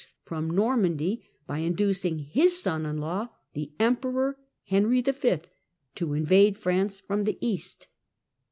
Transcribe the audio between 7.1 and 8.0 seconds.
the east.